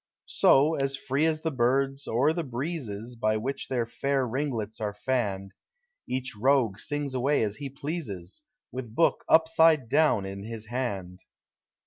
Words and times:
So, 0.25 0.73
as 0.73 0.97
free 0.97 1.27
as 1.27 1.41
the 1.43 1.51
birds, 1.51 2.07
or 2.07 2.33
the 2.33 2.43
breezes 2.43 3.15
By 3.15 3.37
which 3.37 3.67
their 3.67 3.85
fair 3.85 4.25
ringlets 4.27 4.81
are 4.81 4.95
fanned, 4.95 5.51
1 5.51 5.51
10 5.51 5.51
POEllti 5.51 5.51
OF 5.51 5.51
HOME. 5.51 5.51
Each 6.17 6.35
rogue 6.41 6.79
sings 6.79 7.13
away 7.13 7.43
as 7.43 7.57
he 7.57 7.69
pleases, 7.69 8.41
With 8.71 8.95
book 8.95 9.23
upside 9.29 9.89
down 9.89 10.25
in 10.25 10.43
his 10.43 10.65
hand. 10.65 11.19